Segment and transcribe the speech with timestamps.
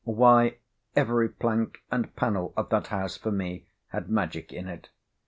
[0.03, 0.55] Why,
[0.95, 4.89] every plank and pannel of that house for me had magic in it.